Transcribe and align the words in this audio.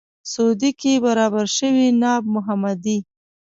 سعودي 0.31 0.71
کې 0.79 0.93
برابر 1.05 1.45
شوی 1.57 1.87
ناب 2.01 2.23
محمدي. 2.35 2.97